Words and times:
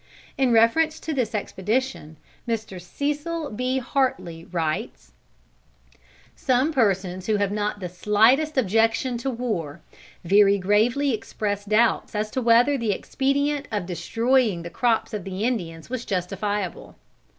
In 0.35 0.51
reference 0.51 0.99
to 1.01 1.13
this 1.13 1.35
expedition, 1.35 2.17
Mr. 2.47 2.81
Cecil 2.81 3.51
B. 3.51 3.77
Hartley 3.77 4.45
writes: 4.45 5.11
"Some 6.35 6.73
persons 6.73 7.27
who 7.27 7.35
have 7.35 7.51
not 7.51 7.79
the 7.79 7.87
slightest 7.87 8.57
objection 8.57 9.15
to 9.19 9.29
war, 9.29 9.79
very 10.23 10.57
gravely 10.57 11.13
express 11.13 11.63
doubts 11.65 12.15
as 12.15 12.31
to 12.31 12.41
whether 12.41 12.79
the 12.79 12.91
expedient 12.93 13.67
of 13.71 13.85
destroying 13.85 14.63
the 14.63 14.71
crops 14.71 15.13
of 15.13 15.23
the 15.23 15.43
Indians 15.43 15.87
was 15.87 16.03
justifiable. 16.03 16.95